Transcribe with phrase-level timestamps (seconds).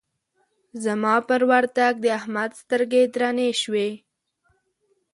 [0.83, 3.89] زما پر ورتګ د احمد سترګې درنې شوې.